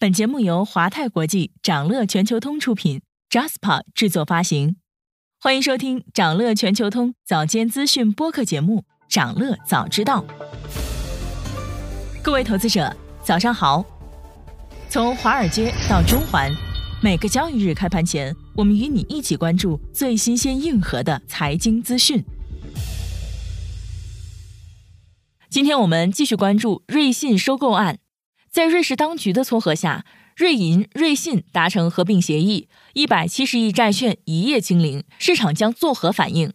[0.00, 4.76] 本节目由华泰国际、掌乐全球通出品，Jaspa 制作发行。
[5.40, 8.82] 欢迎收听掌乐全球通早间资讯播客节目
[9.12, 10.22] 《掌乐早知道》。
[12.22, 13.84] 各位投资者，早上好！
[14.88, 16.54] 从华尔街到中环，
[17.02, 22.24] 每个交易日开盘前，我们与你一起关注最新鲜、硬核的财经资讯。
[25.50, 27.98] 今天我们继续关注瑞信收购案。
[28.50, 30.04] 在瑞士当局的撮合下，
[30.36, 36.52] 瑞银、瑞信达成合并协议，一百七十亿债券一夜清零，市场将作何反应？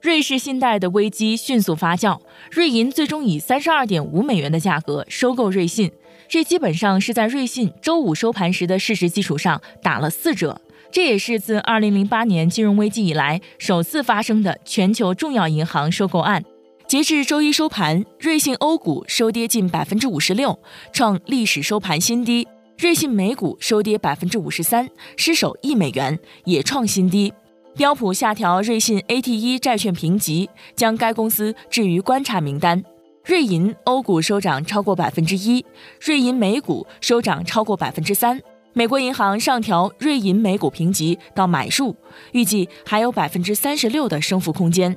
[0.00, 5.92] 瑞士信贷的危机迅速发酵，瑞银最终以三十二点五美元的价格收购瑞信，
[6.28, 10.60] 这基本上是在瑞信周五收盘时的事实基础上打了四折。
[10.90, 16.42] 这也是自二零零八年金融危机以来首次发生的全球重要银行收购案。
[16.88, 20.58] 截至周一收盘，瑞信欧股收跌近百分之五十六，
[20.90, 22.46] 创历史收盘新低；
[22.78, 27.30] 瑞信美股收跌百分之五十三，失守一美元，也创新低。
[27.76, 32.82] 标普下调瑞信 AT1 债券评级，将该公司置于观察名单。
[33.26, 35.62] 瑞银欧股收涨超过百分之一，
[36.00, 38.40] 瑞银美股收涨超过百分之三。
[38.72, 41.94] 美国银行上调瑞银美股评级到买入，
[42.32, 44.96] 预计还有百分之三十六的升幅空间。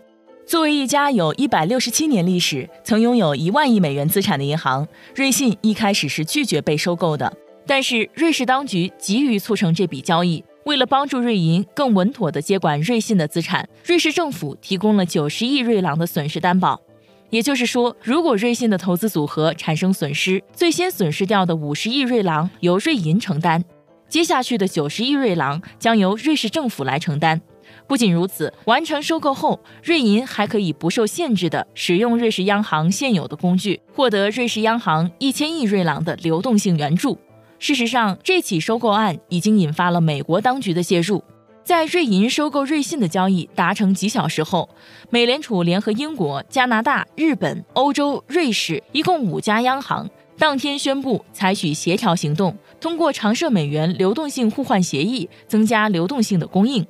[0.52, 4.86] 作为一家有一百六十七年历史、曾拥有一万亿美元资产的银行，
[5.16, 7.32] 瑞信一开始是拒绝被收购的。
[7.66, 16.82] 但是瑞士当局急于促成这笔交易，为了帮助瑞银更稳妥地接管瑞信的资产，瑞士政府提供了九十亿瑞郎的损失担保。
[17.30, 23.64] 也就是说，如果瑞信的投资组合产生损失，最先损失掉的五十亿瑞郎由瑞银承担，
[24.10, 27.40] 接下去的九十亿瑞郎将由瑞士政府来承担。
[27.88, 37.17] 不仅如此，完成收购后，瑞银还可以不受限制地使用瑞士央行现有的工具，获得瑞士央行一千亿瑞郎的流动性援助。
[37.59, 41.23] 事实上，这起收购案已经引发了美国当局的介入。
[41.64, 44.67] 在瑞银收购瑞信的交易达成几小时后，
[45.11, 56.83] 美联储联合英国、加拿大、日本、欧洲、瑞士一共五家央行当天宣布采取协调行动，通过常设美元流动性互换协议增加流动性的供应。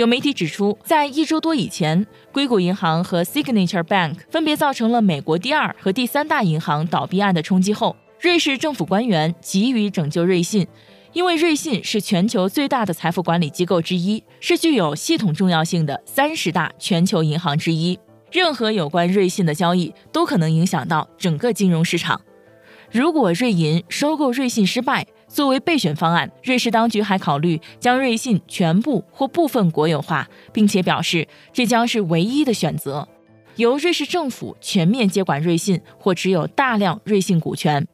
[0.00, 10.66] 有媒体指出，在一周多以前，硅谷银行和 Signature Bank 分别造成了美国第二和第三大银行倒闭案的冲击后，瑞士政府官员急于拯救瑞信，
[11.12, 17.98] 因为瑞信是全球最大的财富管理机构之一，是具有系统重要性的三十大全球银行之一。
[18.32, 22.18] 任何有关瑞信的交易都可能影响到整个金融市场。
[22.90, 33.08] 如果瑞银收购瑞信失败，作为备选方案，瑞士当局还考虑将瑞信全部或部分国有化，并且表示这将是唯一的选择，
[33.54, 37.86] 由瑞士政府全面接管瑞信或持有大量瑞信股权。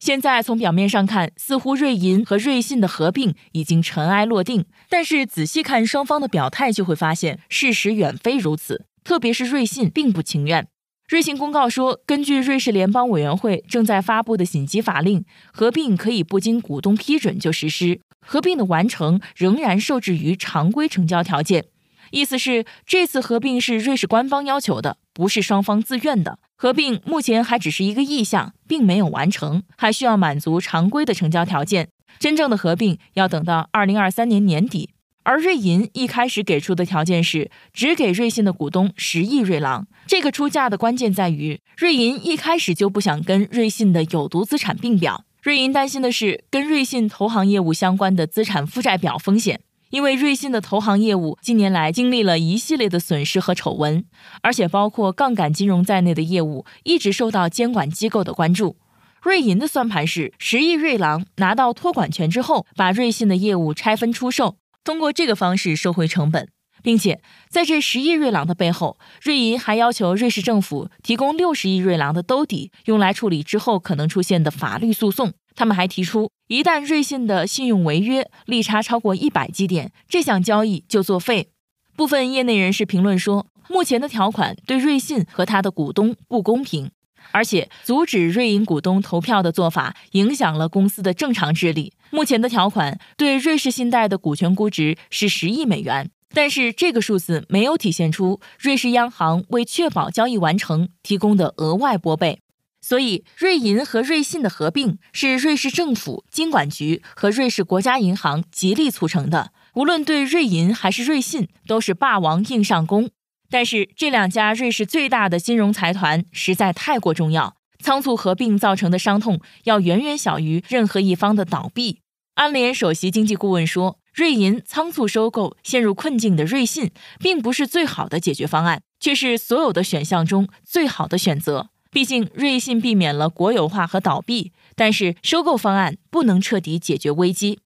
[0.00, 10.66] 现在从表面上看，似乎瑞银和瑞信的合并已经尘埃落定，但是仔细看双方的表态，就会发现事实远非如此，特别是瑞信并不情愿。
[11.10, 18.00] 瑞信公告说，根据瑞士联邦委员会正在发布的紧急法令，合并可以不经股东批准就实施。
[18.24, 21.64] 合并的完成仍然受制于常规成交条件，
[22.12, 26.38] 意思是这次合并是瑞士官方要求的，不是双方自愿的。
[26.56, 31.88] 合并目前还只是一个意向，并没有完成，还需要满足常规的成交条件。
[32.20, 34.90] 真正的合并要等到二零二三年年底。
[35.30, 39.86] 而瑞银一开始给出的条件是只给瑞信的股东十亿瑞郎。
[40.04, 45.24] 这个出价的关键在于，瑞银一开始就不想跟瑞信的有毒资产并表。
[45.40, 49.60] 瑞银担心的是跟瑞信投行业务相关的资产负债表风险，
[49.90, 54.04] 因为瑞信的投行业务近年来经历了一系列的损失和丑闻，
[54.42, 58.74] 而且包括杠杆金融在内的业务一直受到监管机构的关注。
[59.22, 64.56] 瑞银的算盘是十亿瑞郎拿到托管权之后，把瑞信的业务拆分出售。
[64.84, 66.48] 通过这个方式收回成本，
[66.82, 75.32] 并且在这十亿瑞郎的背后，瑞银还要求瑞士政府提供六十亿瑞郎的兜底，用来处理之后可能出现的法律诉讼。
[75.54, 81.50] 他们还提出，一旦瑞信的信用违约，利差超过一百基点，这项交易就作废。
[81.96, 86.90] 部分业内人士评论说，目前的条款对瑞信和他的股东不公平。
[87.32, 91.92] 而且，阻止瑞银股东投票的做法影响了公司的正常治理。
[92.10, 102.40] 目前的条款对瑞士信贷的股权估值是十亿美元，但是这个数字没有体现出瑞士央行为确保交易完成提供的额外拨备。
[102.82, 109.52] 所以，瑞银和瑞信的合并是瑞士政府、金管局和瑞士国家银行极力促成的。
[109.74, 113.10] 无论对瑞银还是瑞信，都是霸王硬上弓。
[113.50, 121.98] 但是这两家瑞士最大的金融财团实在太过重要，仓促合并造成的伤痛要远远小于任何一方的倒闭。
[122.34, 131.70] 安联首席经济顾问说：“瑞银仓促收购陷入困境的瑞信，并不是最好的解决方案，却是所有的选项中最好的选择。
[131.90, 137.58] 毕竟，瑞信避免了国有化和倒闭，但是收购方案不能彻底解决危机。”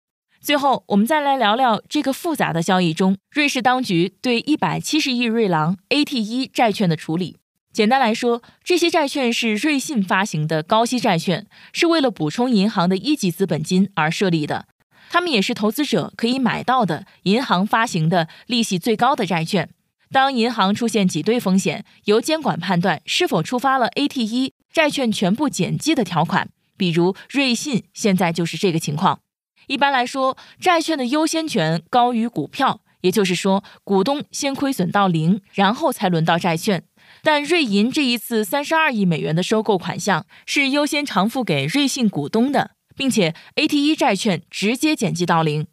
[0.45, 7.39] 最后，我们再来聊聊这个复杂的交易中，瑞士当局对一百七十亿瑞郎 AT1 债券的处理。
[7.73, 14.67] 简单来说，这些债券是瑞信发行的高息债券，是为了补充银行的一级资本金而设立的。
[15.09, 19.71] 他们也是投资者可以买到的银行发行的利息最高的债券。
[20.13, 26.51] 当银行出现挤兑风险，由监管判断是否触发了 AT1 债券全部减记的条款。
[26.77, 29.21] 比如瑞信现在就是这个情况。
[29.67, 36.85] 一般来说，债券的优先权高于股票，也就是说，股东先亏损到零，然后才轮到债券。
[37.23, 45.67] 但瑞银这一次三十二亿美元的收购款项是优先偿付给瑞信股东的，并且 AT1 债券直接减记到零，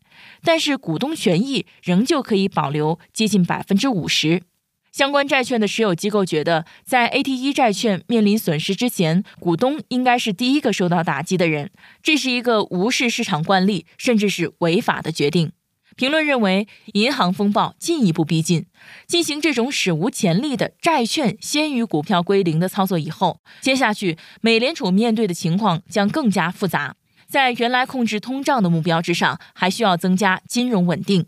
[0.43, 4.43] 但是股东权益仍旧可以保留接近百分之五十。
[4.91, 11.71] 相关债券的持有机构觉得，在 AT1 债券面临损失之前，股东应该是第一个受到打击的人，
[12.03, 15.53] 这是一个无视市场惯例，甚至是违法的决定。
[15.95, 18.65] 评论认为，银行风暴进一步逼近。
[19.07, 26.95] 进行这种史无前例的债券先于股票归零的操作以后，接下去美联储面对的情况将更加复杂。
[27.27, 31.27] 在原来控制通胀的目标之上，还需要增加金融稳定。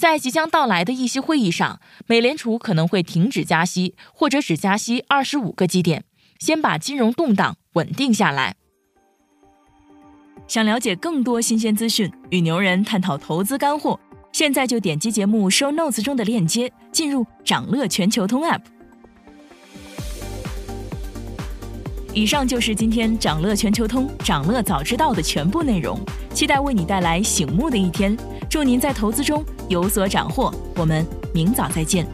[0.00, 6.04] 在即将到来的议息会议上，美联储可能会停止加息，或者只加息二十五个基点，
[6.38, 8.56] 先把金融动荡稳定下来。
[10.48, 14.00] 想了解更多新鲜资讯，与牛人探讨投资干货，
[14.32, 18.62] 现在就点击节目 show notes 中的链接，进入掌乐全球通 app。
[22.14, 26.00] 以上就是今天掌乐全球通掌乐早知道的全部内容，
[26.32, 28.16] 期待为你带来醒目的一天。
[28.48, 32.04] 祝您在投资中有所斩获，我们明早再见。